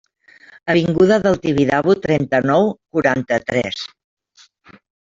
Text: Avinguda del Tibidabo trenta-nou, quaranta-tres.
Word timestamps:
Avinguda 0.73 1.17
del 1.25 1.37
Tibidabo 1.43 1.97
trenta-nou, 2.07 2.73
quaranta-tres. 2.97 3.89